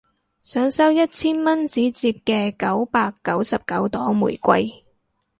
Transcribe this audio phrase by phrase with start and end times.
[0.43, 4.83] 想收一千蚊紙摺嘅九百九十九朵玫瑰